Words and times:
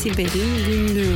Siber'in 0.00 0.66
Günlüğü 0.66 1.14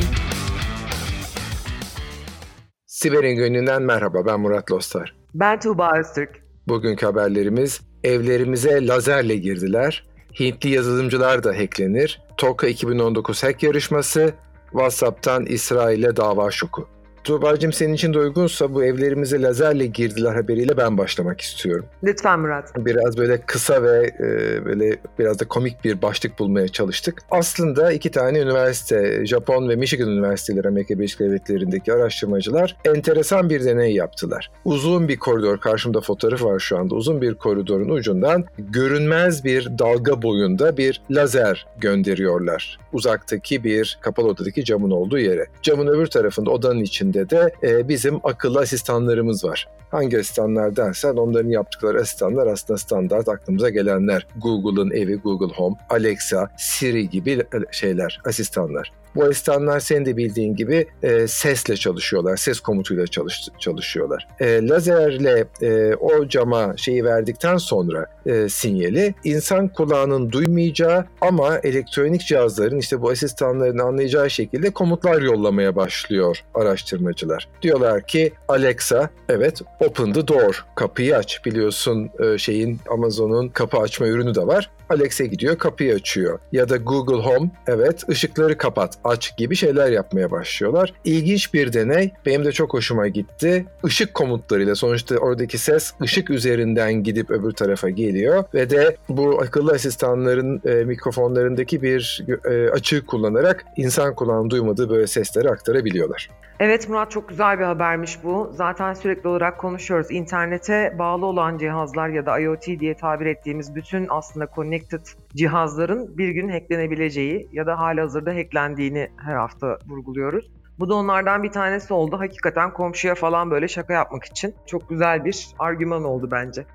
Siber'in 2.85 3.35
Günlüğü'nden 3.35 3.81
merhaba 3.81 4.25
ben 4.25 4.39
Murat 4.39 4.71
Lostar. 4.71 5.15
Ben 5.33 5.59
Tuğba 5.59 5.99
Öztürk. 5.99 6.29
Bugünkü 6.67 7.05
haberlerimiz 7.05 7.81
evlerimize 8.03 8.87
lazerle 8.87 9.35
girdiler, 9.35 10.07
Hintli 10.39 10.69
yazılımcılar 10.69 11.43
da 11.43 11.49
hacklenir, 11.49 12.21
TOKA 12.37 12.67
2019 12.67 13.43
hack 13.43 13.63
yarışması, 13.63 14.33
WhatsApp'tan 14.71 15.45
İsrail'e 15.45 16.15
dava 16.15 16.51
şoku. 16.51 16.87
Tuğba'cığım 17.25 17.73
senin 17.73 17.93
için 17.93 18.13
de 18.13 18.19
uygunsa 18.19 18.73
bu 18.73 18.83
evlerimize 18.83 19.41
lazerle 19.41 19.85
girdiler 19.85 20.35
haberiyle 20.35 20.77
ben 20.77 20.97
başlamak 20.97 21.41
istiyorum. 21.41 21.85
Lütfen 22.03 22.39
Murat. 22.39 22.71
Biraz 22.77 23.17
böyle 23.17 23.41
kısa 23.41 23.83
ve 23.83 24.11
e, 24.19 24.65
böyle 24.65 24.97
biraz 25.19 25.39
da 25.39 25.47
komik 25.47 25.83
bir 25.83 26.01
başlık 26.01 26.39
bulmaya 26.39 26.67
çalıştık. 26.67 27.21
Aslında 27.31 27.91
iki 27.91 28.11
tane 28.11 28.39
üniversite, 28.39 29.25
Japon 29.25 29.69
ve 29.69 29.75
Michigan 29.75 30.09
Üniversiteleri 30.09 30.67
Amerika 30.67 30.99
Birleşik 30.99 31.19
Devletleri'ndeki 31.19 31.93
araştırmacılar 31.93 32.77
enteresan 32.85 33.49
bir 33.49 33.65
deney 33.65 33.93
yaptılar. 33.93 34.51
Uzun 34.65 35.07
bir 35.07 35.17
koridor, 35.17 35.57
karşımda 35.57 36.01
fotoğraf 36.01 36.43
var 36.43 36.59
şu 36.59 36.77
anda, 36.77 36.95
uzun 36.95 37.21
bir 37.21 37.35
koridorun 37.35 37.89
ucundan 37.89 38.45
görünmez 38.57 39.43
bir 39.43 39.79
dalga 39.79 40.21
boyunda 40.21 40.77
bir 40.77 41.01
lazer 41.11 41.67
gönderiyorlar. 41.77 42.79
Uzaktaki 42.93 43.63
bir 43.63 43.97
kapalı 44.01 44.27
odadaki 44.27 44.63
camın 44.63 44.91
olduğu 44.91 45.19
yere. 45.19 45.47
Camın 45.61 45.87
öbür 45.87 46.07
tarafında 46.07 46.51
odanın 46.51 46.79
içinde 46.81 47.14
içinde 47.15 47.29
de 47.29 47.51
e, 47.63 47.87
bizim 47.87 48.19
akıllı 48.23 48.59
asistanlarımız 48.59 49.43
var. 49.43 49.67
Hangi 49.91 50.19
asistanlar 50.19 50.75
dersen 50.75 51.15
onların 51.15 51.49
yaptıkları 51.49 52.01
asistanlar 52.01 52.47
aslında 52.47 52.77
standart 52.77 53.29
aklımıza 53.29 53.69
gelenler. 53.69 54.27
Google'ın 54.41 54.91
evi 54.91 55.15
Google 55.15 55.55
Home, 55.55 55.75
Alexa, 55.89 56.49
Siri 56.57 57.09
gibi 57.09 57.43
şeyler, 57.71 58.21
asistanlar. 58.25 58.91
Bu 59.15 59.23
asistanlar 59.23 59.79
senin 59.79 60.05
de 60.05 60.17
bildiğin 60.17 60.55
gibi 60.55 60.87
e, 61.03 61.27
sesle 61.27 61.77
çalışıyorlar, 61.77 62.37
ses 62.37 62.59
komutuyla 62.59 63.07
çalış, 63.07 63.47
çalışıyorlar. 63.59 64.27
E, 64.39 64.67
lazerle 64.67 65.45
e, 65.61 65.95
o 65.95 66.27
cama 66.27 66.77
şeyi 66.77 67.05
verdikten 67.05 67.57
sonra 67.57 68.05
e, 68.25 68.49
sinyali 68.49 69.13
insan 69.23 69.67
kulağının 69.67 70.31
duymayacağı 70.31 71.05
ama 71.21 71.57
elektronik 71.57 72.21
cihazların 72.21 72.79
işte 72.79 73.01
bu 73.01 73.09
asistanların 73.09 73.77
anlayacağı 73.77 74.29
şekilde 74.29 74.69
komutlar 74.69 75.21
yollamaya 75.21 75.75
başlıyor 75.75 76.43
araştırmacılar. 76.53 77.47
Diyorlar 77.61 78.07
ki 78.07 78.33
Alexa 78.47 79.09
evet 79.29 79.61
open 79.79 80.13
the 80.13 80.27
door 80.27 80.65
kapıyı 80.75 81.17
aç 81.17 81.45
biliyorsun 81.45 82.09
e, 82.19 82.37
şeyin 82.37 82.79
Amazon'un 82.89 83.49
kapı 83.49 83.77
açma 83.77 84.07
ürünü 84.07 84.35
de 84.35 84.47
var. 84.47 84.69
Alexa 84.89 85.25
gidiyor 85.25 85.57
kapıyı 85.57 85.93
açıyor. 85.93 86.39
Ya 86.51 86.69
da 86.69 86.77
Google 86.77 87.23
Home 87.23 87.49
evet 87.67 88.09
ışıkları 88.09 88.57
kapat 88.57 88.97
aç 89.03 89.37
gibi 89.37 89.55
şeyler 89.55 89.91
yapmaya 89.91 90.31
başlıyorlar. 90.31 90.93
İlginç 91.03 91.53
bir 91.53 91.73
deney. 91.73 92.11
Benim 92.25 92.45
de 92.45 92.51
çok 92.51 92.73
hoşuma 92.73 93.07
gitti. 93.07 93.65
Işık 93.85 94.13
komutlarıyla 94.13 94.75
sonuçta 94.75 95.17
oradaki 95.17 95.57
ses 95.57 95.93
ışık 96.01 96.29
üzerinden 96.29 96.93
gidip 97.03 97.29
öbür 97.31 97.51
tarafa 97.51 97.89
geliyor 97.89 98.43
ve 98.53 98.69
de 98.69 98.97
bu 99.09 99.41
akıllı 99.41 99.71
asistanların 99.71 100.61
e, 100.65 100.83
mikrofonlarındaki 100.83 101.81
bir 101.81 102.25
e, 102.45 102.69
açığı 102.69 103.05
kullanarak 103.05 103.65
insan 103.77 104.15
kulağının 104.15 104.49
duymadığı 104.49 104.89
böyle 104.89 105.07
sesleri 105.07 105.49
aktarabiliyorlar. 105.49 106.29
Evet 106.59 106.89
Murat 106.89 107.11
çok 107.11 107.29
güzel 107.29 107.59
bir 107.59 107.63
habermiş 107.63 108.23
bu. 108.23 108.51
Zaten 108.53 108.93
sürekli 108.93 109.27
olarak 109.29 109.57
konuşuyoruz. 109.57 110.07
İnternete 110.09 110.95
bağlı 110.99 111.25
olan 111.25 111.57
cihazlar 111.57 112.09
ya 112.09 112.25
da 112.25 112.39
IoT 112.39 112.67
diye 112.79 112.95
tabir 112.95 113.25
ettiğimiz 113.25 113.75
bütün 113.75 114.07
aslında 114.09 114.47
connected 114.55 115.05
cihazların 115.35 116.17
bir 116.17 116.29
gün 116.29 116.49
hacklenebileceği 116.49 117.49
ya 117.51 117.65
da 117.65 117.79
hali 117.79 118.01
hazırda 118.01 118.35
hacklendiğini 118.35 119.09
her 119.17 119.35
hafta 119.35 119.77
vurguluyoruz. 119.87 120.51
Bu 120.79 120.89
da 120.89 120.95
onlardan 120.95 121.43
bir 121.43 121.51
tanesi 121.51 121.93
oldu. 121.93 122.19
Hakikaten 122.19 122.73
komşuya 122.73 123.15
falan 123.15 123.51
böyle 123.51 123.67
şaka 123.67 123.93
yapmak 123.93 124.23
için 124.23 124.55
çok 124.67 124.89
güzel 124.89 125.25
bir 125.25 125.47
argüman 125.59 126.03
oldu 126.03 126.29
bence. 126.31 126.65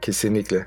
Kesinlikle. 0.00 0.66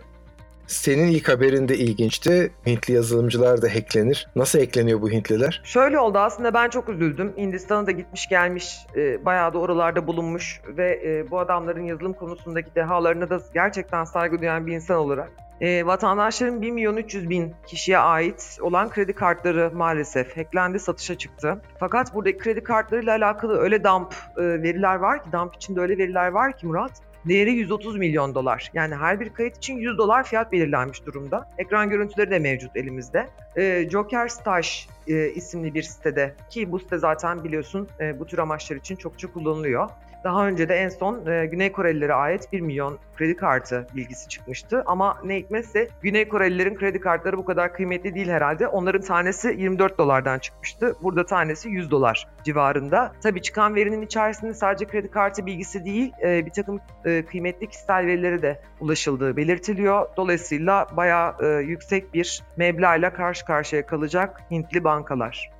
Senin 0.68 1.07
ilk 1.07 1.29
haberinde 1.29 1.78
ilginçti. 1.78 2.51
Hintli 2.68 2.94
yazılımcılar 2.94 3.62
da 3.62 3.68
hacklenir. 3.68 4.28
Nasıl 4.35 4.59
hackleniyor 4.59 5.01
bu 5.01 5.12
Hintliler? 5.12 5.62
Şöyle 5.63 6.00
oldu 6.00 6.18
aslında 6.18 6.53
ben 6.53 6.69
çok 6.69 6.90
üzüldüm. 6.90 7.34
Hindistan'a 7.38 7.88
da 7.88 7.91
gitmiş 7.91 8.28
gelmiş, 8.28 8.78
e, 8.96 9.25
bayağı 9.25 9.53
da 9.53 9.57
oralarda 9.57 10.07
bulunmuş 10.07 10.62
ve 10.68 11.02
e, 11.06 11.31
bu 11.31 11.40
adamların 11.40 11.84
yazılım 11.84 12.13
konusundaki 12.13 12.75
dehalarına 12.75 13.29
da 13.29 13.41
gerçekten 13.53 14.03
saygı 14.03 14.41
duyan 14.41 14.68
bir 14.68 14.73
insan 14.75 14.97
olarak 14.97 15.31
e, 15.62 15.85
vatandaşların 15.85 16.62
1 16.62 16.72
milyon 16.72 16.97
300 16.97 17.29
bin 17.29 17.53
kişiye 17.68 17.97
ait 17.97 18.57
olan 18.62 18.90
kredi 18.90 19.13
kartları 19.13 19.72
maalesef 19.73 20.38
hacklendi, 20.38 20.79
satışa 20.79 21.18
çıktı. 21.18 21.62
Fakat 21.79 22.13
buradaki 22.16 22.38
kredi 22.38 22.63
kartlarıyla 22.63 23.16
alakalı 23.16 23.57
öyle 23.57 23.84
dump 23.84 24.16
e, 24.38 24.41
veriler 24.41 24.96
var 24.96 25.23
ki, 25.23 25.31
dump 25.31 25.56
içinde 25.56 25.81
öyle 25.81 25.97
veriler 25.97 26.28
var 26.28 26.57
ki 26.57 26.68
Murat, 26.68 26.91
Değeri 27.25 27.51
130 27.51 27.97
milyon 27.97 28.35
dolar. 28.35 28.72
Yani 28.73 28.95
her 28.95 29.19
bir 29.19 29.29
kayıt 29.29 29.57
için 29.57 29.78
100 29.78 29.97
dolar 29.97 30.23
fiyat 30.23 30.51
belirlenmiş 30.51 31.06
durumda. 31.06 31.50
Ekran 31.57 31.89
görüntüleri 31.89 32.31
de 32.31 32.39
mevcut 32.39 32.78
elimizde. 32.78 33.29
E, 33.57 33.89
Joker 33.89 34.28
Stash 34.28 34.88
e, 35.07 35.29
isimli 35.29 35.73
bir 35.73 35.84
sitede 35.84 36.35
ki 36.50 36.72
bu 36.72 36.79
site 36.79 36.97
zaten 36.97 37.44
biliyorsun 37.44 37.88
e, 38.00 38.19
bu 38.19 38.25
tür 38.25 38.38
amaçlar 38.38 38.75
için 38.75 38.95
çokça 38.95 39.34
kullanılıyor. 39.34 39.89
Daha 40.23 40.47
önce 40.47 40.69
de 40.69 40.75
en 40.75 40.89
son 40.89 41.25
e, 41.25 41.45
Güney 41.45 41.72
Korelilere 41.72 42.13
ait 42.13 42.51
1 42.51 42.61
milyon 42.61 43.00
kredi 43.16 43.35
kartı 43.35 43.88
bilgisi 43.95 44.29
çıkmıştı. 44.29 44.84
Ama 44.85 45.17
ne 45.23 45.38
hikmetse 45.38 45.88
Güney 46.01 46.28
Korelilerin 46.28 46.75
kredi 46.75 47.00
kartları 47.00 47.38
bu 47.38 47.45
kadar 47.45 47.73
kıymetli 47.73 48.16
değil 48.16 48.29
herhalde. 48.29 48.67
Onların 48.67 49.01
tanesi 49.01 49.56
24 49.57 49.97
dolardan 49.97 50.39
çıkmıştı. 50.39 50.95
Burada 51.03 51.25
tanesi 51.25 51.69
100 51.69 51.91
dolar 51.91 52.28
civarında. 52.44 53.13
Tabii 53.23 53.41
çıkan 53.41 53.75
verinin 53.75 54.01
içerisinde 54.01 54.53
sadece 54.53 54.85
kredi 54.85 55.11
kartı 55.11 55.45
bilgisi 55.45 55.85
değil 55.85 56.11
e, 56.23 56.45
bir 56.45 56.51
takım 56.51 56.79
e, 57.05 57.25
kıymetli 57.25 57.67
kişisel 57.67 58.05
verileri 58.05 58.41
de 58.41 58.59
ulaşıldığı 58.79 59.38
belirtiliyor. 59.38 60.07
Dolayısıyla 60.17 60.88
bayağı 60.97 61.35
e, 61.41 61.47
yüksek 61.47 62.13
bir 62.13 62.44
meblağla 62.57 63.13
karşı 63.13 63.45
karşıya 63.45 63.85
kalacak 63.85 64.41
Hintli 64.51 64.84
bankalar. 64.84 65.53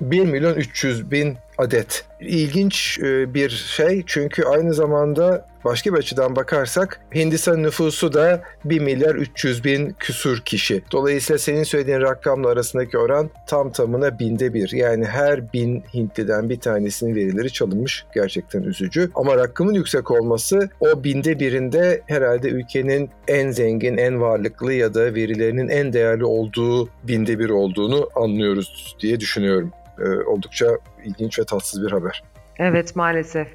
1 0.00 0.24
milyon 0.24 0.54
300 0.54 1.10
bin 1.10 1.36
adet. 1.60 2.04
İlginç 2.20 2.98
e, 3.02 3.34
bir 3.34 3.50
şey 3.50 4.02
çünkü 4.06 4.44
aynı 4.44 4.74
zamanda 4.74 5.46
başka 5.64 5.92
bir 5.92 5.98
açıdan 5.98 6.36
bakarsak 6.36 7.00
Hindistan 7.14 7.62
nüfusu 7.62 8.12
da 8.12 8.42
1 8.64 8.80
milyar 8.80 9.14
300 9.14 9.64
bin 9.64 9.90
küsur 9.98 10.40
kişi. 10.40 10.82
Dolayısıyla 10.92 11.38
senin 11.38 11.62
söylediğin 11.62 12.00
rakamla 12.00 12.48
arasındaki 12.48 12.98
oran 12.98 13.30
tam 13.46 13.72
tamına 13.72 14.18
binde 14.18 14.54
bir. 14.54 14.72
Yani 14.72 15.04
her 15.04 15.52
bin 15.52 15.82
Hintliden 15.94 16.50
bir 16.50 16.60
tanesinin 16.60 17.14
verileri 17.14 17.52
çalınmış. 17.52 18.04
Gerçekten 18.14 18.62
üzücü. 18.62 19.10
Ama 19.14 19.36
rakamın 19.36 19.74
yüksek 19.74 20.10
olması 20.10 20.70
o 20.80 21.04
binde 21.04 21.40
birinde 21.40 22.02
herhalde 22.06 22.48
ülkenin 22.48 23.10
en 23.28 23.50
zengin, 23.50 23.96
en 23.96 24.20
varlıklı 24.20 24.72
ya 24.72 24.94
da 24.94 25.14
verilerinin 25.14 25.68
en 25.68 25.92
değerli 25.92 26.24
olduğu 26.24 26.88
binde 27.02 27.38
bir 27.38 27.50
olduğunu 27.50 28.08
anlıyoruz 28.14 28.96
diye 29.00 29.20
düşünüyorum. 29.20 29.72
Ee, 30.00 30.08
oldukça 30.08 30.66
ilginç 31.04 31.38
ve 31.38 31.44
tatsız 31.44 31.86
bir 31.86 31.90
haber. 31.90 32.22
Evet 32.58 32.96
maalesef. 32.96 33.48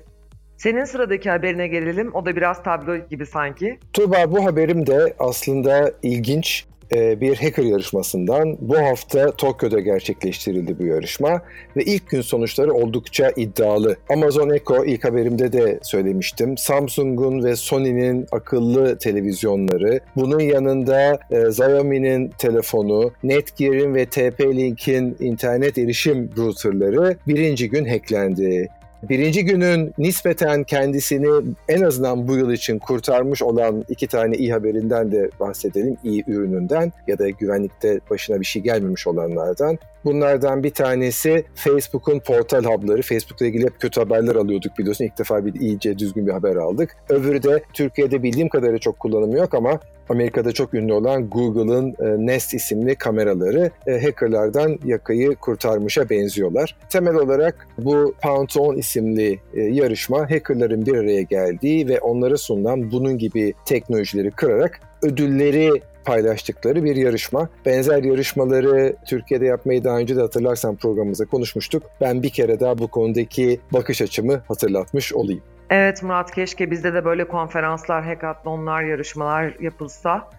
Senin 0.57 0.83
sıradaki 0.83 1.29
haberine 1.29 1.67
gelelim. 1.67 2.15
O 2.15 2.25
da 2.25 2.35
biraz 2.35 2.63
tabloid 2.63 3.09
gibi 3.09 3.25
sanki. 3.25 3.79
Tuğba 3.93 4.31
bu 4.31 4.45
haberim 4.45 4.87
de 4.87 5.15
aslında 5.19 5.91
ilginç 6.03 6.65
bir 6.91 7.35
hacker 7.35 7.63
yarışmasından. 7.63 8.57
Bu 8.61 8.77
hafta 8.77 9.31
Tokyo'da 9.31 9.79
gerçekleştirildi 9.79 10.79
bu 10.79 10.85
yarışma 10.85 11.41
ve 11.77 11.83
ilk 11.83 12.09
gün 12.09 12.21
sonuçları 12.21 12.73
oldukça 12.73 13.31
iddialı. 13.35 13.95
Amazon 14.09 14.49
Echo 14.49 14.85
ilk 14.85 15.03
haberimde 15.03 15.53
de 15.53 15.79
söylemiştim. 15.83 16.57
Samsung'un 16.57 17.43
ve 17.43 17.55
Sony'nin 17.55 18.27
akıllı 18.31 18.97
televizyonları, 18.97 19.99
bunun 20.15 20.39
yanında 20.39 21.19
e, 21.31 21.41
Xiaomi'nin 21.47 22.31
telefonu, 22.37 23.11
Netgear'in 23.23 23.95
ve 23.95 24.03
TP-Link'in 24.03 25.23
internet 25.23 25.77
erişim 25.77 26.29
routerları 26.37 27.17
birinci 27.27 27.69
gün 27.69 27.85
hacklendi. 27.85 28.69
Birinci 29.09 29.45
günün 29.45 29.93
nispeten 29.97 30.63
kendisini 30.63 31.55
en 31.67 31.81
azından 31.81 32.27
bu 32.27 32.35
yıl 32.35 32.51
için 32.51 32.79
kurtarmış 32.79 33.41
olan 33.41 33.85
iki 33.89 34.07
tane 34.07 34.37
iyi 34.37 34.53
haberinden 34.53 35.11
de 35.11 35.29
bahsedelim. 35.39 35.97
iyi 36.03 36.23
ürününden 36.27 36.91
ya 37.07 37.19
da 37.19 37.29
güvenlikte 37.29 37.99
başına 38.09 38.39
bir 38.39 38.45
şey 38.45 38.61
gelmemiş 38.61 39.07
olanlardan. 39.07 39.77
Bunlardan 40.05 40.63
bir 40.63 40.69
tanesi 40.69 41.43
Facebook'un 41.55 42.19
portal 42.19 42.63
hub'ları. 42.63 43.01
Facebook'la 43.01 43.45
ilgili 43.45 43.65
hep 43.65 43.79
kötü 43.79 44.01
haberler 44.01 44.35
alıyorduk 44.35 44.77
biliyorsun. 44.77 45.05
İlk 45.05 45.17
defa 45.17 45.45
bir 45.45 45.53
iyice 45.53 45.99
düzgün 45.99 46.27
bir 46.27 46.31
haber 46.31 46.55
aldık. 46.55 46.97
Öbürü 47.09 47.43
de 47.43 47.63
Türkiye'de 47.73 48.23
bildiğim 48.23 48.49
kadarıyla 48.49 48.79
çok 48.79 48.99
kullanımı 48.99 49.37
yok 49.37 49.53
ama 49.53 49.79
Amerika'da 50.09 50.51
çok 50.51 50.73
ünlü 50.73 50.93
olan 50.93 51.29
Google'ın 51.29 51.89
e, 51.89 52.25
Nest 52.25 52.53
isimli 52.53 52.95
kameraları 52.95 53.71
e, 53.87 54.01
hackerlardan 54.01 54.79
yakayı 54.85 55.35
kurtarmışa 55.35 56.09
benziyorlar. 56.09 56.77
Temel 56.89 57.15
olarak 57.15 57.67
bu 57.77 58.15
Pound 58.23 58.49
10 58.57 58.75
isimli 58.75 59.39
e, 59.53 59.61
yarışma 59.61 60.31
hackerların 60.31 60.85
bir 60.85 60.95
araya 60.97 61.21
geldiği 61.21 61.87
ve 61.87 61.99
onlara 61.99 62.37
sunulan 62.37 62.91
bunun 62.91 63.17
gibi 63.17 63.53
teknolojileri 63.65 64.31
kırarak 64.31 64.79
ödülleri 65.05 65.81
paylaştıkları 66.05 66.83
bir 66.83 66.95
yarışma. 66.95 67.49
Benzer 67.65 68.03
yarışmaları 68.03 68.95
Türkiye'de 69.07 69.45
yapmayı 69.45 69.83
daha 69.83 69.97
önce 69.97 70.15
de 70.15 70.21
hatırlarsan 70.21 70.75
programımızda 70.75 71.25
konuşmuştuk. 71.25 71.83
Ben 72.01 72.23
bir 72.23 72.29
kere 72.29 72.59
daha 72.59 72.77
bu 72.77 72.87
konudaki 72.87 73.59
bakış 73.73 74.01
açımı 74.01 74.41
hatırlatmış 74.47 75.13
olayım. 75.13 75.41
Evet 75.69 76.03
Murat 76.03 76.31
keşke 76.31 76.71
bizde 76.71 76.93
de 76.93 77.05
böyle 77.05 77.27
konferanslar, 77.27 78.03
hackathonlar, 78.03 78.83
yarışmalar 78.83 79.55
yapılsa. 79.59 80.29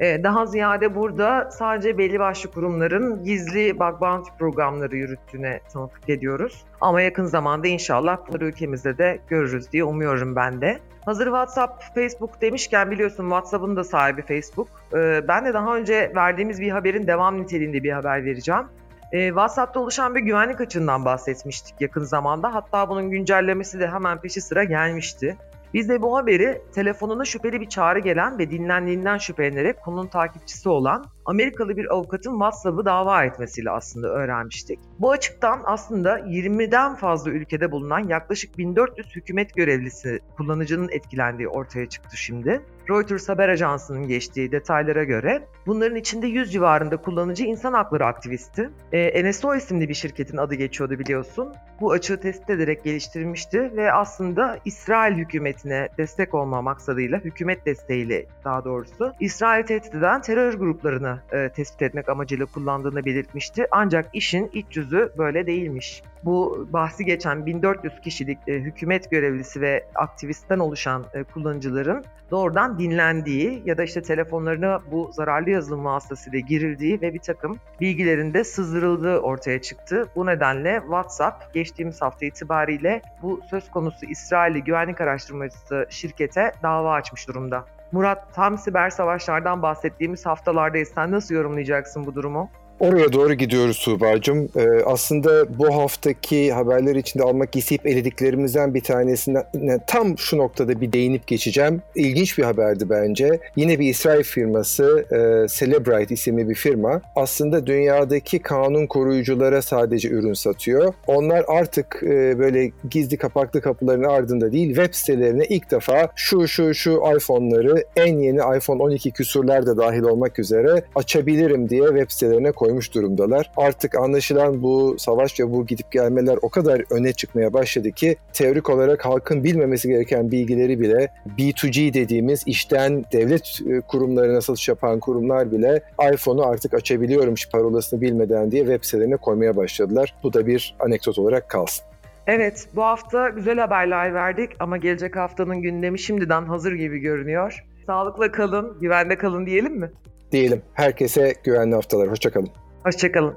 Ee, 0.00 0.20
daha 0.22 0.46
ziyade 0.46 0.94
burada 0.94 1.50
sadece 1.50 1.98
belli 1.98 2.18
başlı 2.18 2.50
kurumların 2.50 3.24
gizli 3.24 3.78
bug 3.78 4.00
bounty 4.00 4.30
programları 4.38 4.96
yürüttüğüne 4.96 5.60
tanıklık 5.72 6.08
ediyoruz. 6.08 6.64
Ama 6.80 7.00
yakın 7.00 7.24
zamanda 7.24 7.68
inşallah 7.68 8.18
bunları 8.28 8.44
ülkemizde 8.44 8.98
de 8.98 9.18
görürüz 9.28 9.72
diye 9.72 9.84
umuyorum 9.84 10.36
ben 10.36 10.60
de. 10.60 10.78
Hazır 11.04 11.24
WhatsApp, 11.24 11.82
Facebook 11.94 12.40
demişken 12.40 12.90
biliyorsun 12.90 13.24
WhatsApp'ın 13.24 13.76
da 13.76 13.84
sahibi 13.84 14.22
Facebook. 14.22 14.68
Ee, 14.94 15.28
ben 15.28 15.44
de 15.44 15.54
daha 15.54 15.76
önce 15.76 16.12
verdiğimiz 16.16 16.60
bir 16.60 16.70
haberin 16.70 17.06
devam 17.06 17.42
niteliğinde 17.42 17.82
bir 17.82 17.92
haber 17.92 18.24
vereceğim. 18.24 18.64
Ee, 19.12 19.28
WhatsApp'ta 19.28 19.80
oluşan 19.80 20.14
bir 20.14 20.20
güvenlik 20.20 20.60
açığından 20.60 21.04
bahsetmiştik 21.04 21.74
yakın 21.80 22.04
zamanda. 22.04 22.54
Hatta 22.54 22.88
bunun 22.88 23.10
güncellemesi 23.10 23.80
de 23.80 23.88
hemen 23.88 24.20
peşi 24.20 24.40
sıra 24.40 24.64
gelmişti. 24.64 25.36
Biz 25.76 25.88
de 25.88 26.02
bu 26.02 26.16
haberi 26.16 26.62
telefonuna 26.74 27.24
şüpheli 27.24 27.60
bir 27.60 27.68
çağrı 27.68 27.98
gelen 27.98 28.38
ve 28.38 28.50
dinlendiğinden 28.50 29.18
şüphelenerek 29.18 29.82
konunun 29.82 30.06
takipçisi 30.06 30.68
olan 30.68 31.04
Amerikalı 31.26 31.76
bir 31.76 31.94
avukatın 31.94 32.32
WhatsApp'ı 32.32 32.84
dava 32.84 33.24
etmesiyle 33.24 33.70
aslında 33.70 34.08
öğrenmiştik. 34.08 34.78
Bu 34.98 35.10
açıktan 35.10 35.60
aslında 35.64 36.18
20'den 36.18 36.94
fazla 36.94 37.30
ülkede 37.30 37.72
bulunan 37.72 38.08
yaklaşık 38.08 38.58
1400 38.58 39.16
hükümet 39.16 39.54
görevlisi 39.54 40.20
kullanıcının 40.36 40.88
etkilendiği 40.92 41.48
ortaya 41.48 41.88
çıktı 41.88 42.16
şimdi. 42.16 42.62
Reuters 42.90 43.28
haber 43.28 43.48
ajansının 43.48 44.08
geçtiği 44.08 44.52
detaylara 44.52 45.04
göre 45.04 45.48
bunların 45.66 45.96
içinde 45.96 46.26
100 46.26 46.52
civarında 46.52 46.96
kullanıcı 46.96 47.44
insan 47.44 47.72
hakları 47.72 48.06
aktivisti. 48.06 48.70
E, 48.92 49.30
NSO 49.30 49.54
isimli 49.54 49.88
bir 49.88 49.94
şirketin 49.94 50.36
adı 50.36 50.54
geçiyordu 50.54 50.98
biliyorsun. 50.98 51.54
Bu 51.80 51.92
açığı 51.92 52.20
tespit 52.20 52.50
ederek 52.50 52.84
geliştirilmişti 52.84 53.76
ve 53.76 53.92
aslında 53.92 54.58
İsrail 54.64 55.14
hükümetine 55.14 55.88
destek 55.98 56.34
olma 56.34 56.62
maksadıyla, 56.62 57.18
hükümet 57.18 57.66
desteğiyle 57.66 58.26
daha 58.44 58.64
doğrusu 58.64 59.12
İsrail 59.20 59.66
tehdit 59.66 59.94
eden 59.94 60.20
terör 60.20 60.54
gruplarını 60.54 61.18
e, 61.32 61.48
tespit 61.48 61.82
etmek 61.82 62.08
amacıyla 62.08 62.46
kullandığını 62.46 63.04
belirtmişti. 63.04 63.66
Ancak 63.70 64.10
işin 64.12 64.50
iç 64.52 64.76
yüzü 64.76 65.12
böyle 65.18 65.46
değilmiş. 65.46 66.02
Bu 66.24 66.68
bahsi 66.72 67.04
geçen 67.04 67.46
1400 67.46 68.00
kişilik 68.00 68.38
e, 68.48 68.52
hükümet 68.52 69.10
görevlisi 69.10 69.60
ve 69.60 69.86
aktivistten 69.94 70.58
oluşan 70.58 71.04
e, 71.14 71.24
kullanıcıların 71.24 72.04
doğrudan 72.30 72.78
dinlendiği 72.78 73.62
ya 73.66 73.78
da 73.78 73.84
işte 73.84 74.02
telefonlarına 74.02 74.80
bu 74.90 75.10
zararlı 75.12 75.50
yazılım 75.50 75.84
vasıtasıyla 75.84 76.38
girildiği 76.38 77.00
ve 77.00 77.14
bir 77.14 77.18
takım 77.18 77.58
bilgilerinde 77.80 78.44
sızdırıldığı 78.44 79.18
ortaya 79.18 79.62
çıktı. 79.62 80.08
Bu 80.16 80.26
nedenle 80.26 80.80
WhatsApp 80.80 81.54
geçtiğimiz 81.66 82.02
hafta 82.02 82.26
itibariyle 82.26 83.02
bu 83.22 83.40
söz 83.50 83.70
konusu 83.70 84.06
İsrailli 84.06 84.64
güvenlik 84.64 85.00
araştırmacısı 85.00 85.86
şirkete 85.90 86.52
dava 86.62 86.92
açmış 86.92 87.28
durumda. 87.28 87.64
Murat 87.92 88.34
tam 88.34 88.58
siber 88.58 88.90
savaşlardan 88.90 89.62
bahsettiğimiz 89.62 90.26
haftalardayız. 90.26 90.88
Sen 90.88 91.10
nasıl 91.10 91.34
yorumlayacaksın 91.34 92.06
bu 92.06 92.14
durumu? 92.14 92.50
Oraya 92.80 93.12
doğru 93.12 93.34
gidiyoruz 93.34 93.78
Tuğba'cığım. 93.78 94.48
Ee, 94.56 94.66
aslında 94.84 95.58
bu 95.58 95.74
haftaki 95.74 96.52
haberler 96.52 96.94
içinde 96.94 97.22
almak 97.24 97.56
isteyip 97.56 97.86
elediklerimizden 97.86 98.74
bir 98.74 98.80
tanesinden 98.80 99.44
tam 99.86 100.18
şu 100.18 100.38
noktada 100.38 100.80
bir 100.80 100.92
değinip 100.92 101.26
geçeceğim. 101.26 101.82
İlginç 101.94 102.38
bir 102.38 102.42
haberdi 102.42 102.90
bence. 102.90 103.40
Yine 103.56 103.78
bir 103.78 103.88
İsrail 103.88 104.22
firması 104.22 105.06
e, 105.10 105.48
Celebrite 105.48 106.14
isimli 106.14 106.48
bir 106.48 106.54
firma 106.54 107.00
aslında 107.16 107.66
dünyadaki 107.66 108.38
kanun 108.38 108.86
koruyuculara 108.86 109.62
sadece 109.62 110.08
ürün 110.08 110.34
satıyor. 110.34 110.94
Onlar 111.06 111.44
artık 111.48 112.00
e, 112.02 112.38
böyle 112.38 112.70
gizli 112.90 113.16
kapaklı 113.16 113.60
kapıların 113.60 114.04
ardında 114.04 114.52
değil 114.52 114.68
web 114.68 114.94
sitelerine 114.94 115.44
ilk 115.44 115.70
defa 115.70 116.08
şu 116.16 116.48
şu 116.48 116.74
şu 116.74 117.02
iPhone'ları 117.16 117.84
en 117.96 118.18
yeni 118.18 118.56
iPhone 118.56 118.82
12 118.82 119.10
küsurlar 119.10 119.66
da 119.66 119.76
dahil 119.76 120.02
olmak 120.02 120.38
üzere 120.38 120.82
açabilirim 120.94 121.68
diye 121.68 121.86
web 121.86 122.10
sitelerine 122.10 122.52
koyuyorlar 122.52 122.65
koymuş 122.66 122.94
durumdalar. 122.94 123.50
Artık 123.56 123.94
anlaşılan 123.94 124.62
bu 124.62 124.96
savaş 124.98 125.40
ve 125.40 125.52
bu 125.52 125.66
gidip 125.66 125.92
gelmeler 125.92 126.38
o 126.42 126.48
kadar 126.48 126.82
öne 126.90 127.12
çıkmaya 127.12 127.52
başladı 127.52 127.90
ki 127.90 128.16
teorik 128.32 128.70
olarak 128.70 129.04
halkın 129.04 129.44
bilmemesi 129.44 129.88
gereken 129.88 130.30
bilgileri 130.30 130.80
bile 130.80 131.08
B2G 131.38 131.94
dediğimiz 131.94 132.42
işten 132.46 133.04
devlet 133.12 133.60
e, 133.70 133.80
kurumlarına 133.80 134.40
satış 134.40 134.68
yapan 134.68 135.00
kurumlar 135.00 135.52
bile 135.52 135.82
iPhone'u 136.12 136.46
artık 136.46 136.74
açabiliyormuş 136.74 137.50
parolasını 137.50 138.00
bilmeden 138.00 138.50
diye 138.50 138.62
web 138.62 138.84
sitelerine 138.84 139.16
koymaya 139.16 139.56
başladılar. 139.56 140.14
Bu 140.22 140.32
da 140.32 140.46
bir 140.46 140.76
anekdot 140.80 141.18
olarak 141.18 141.50
kalsın. 141.50 141.84
Evet, 142.26 142.68
bu 142.76 142.82
hafta 142.82 143.28
güzel 143.28 143.58
haberler 143.58 144.14
verdik 144.14 144.50
ama 144.60 144.76
gelecek 144.76 145.16
haftanın 145.16 145.62
gündemi 145.62 145.98
şimdiden 145.98 146.44
hazır 146.44 146.72
gibi 146.72 146.98
görünüyor. 146.98 147.64
Sağlıkla 147.86 148.32
kalın, 148.32 148.78
güvende 148.80 149.18
kalın 149.18 149.46
diyelim 149.46 149.78
mi? 149.78 149.90
Diyelim. 150.32 150.62
Herkese 150.74 151.34
güvenli 151.44 151.74
haftalar. 151.74 152.10
Hoşçakalın. 152.10 152.50
Hoşçakalın. 152.84 153.34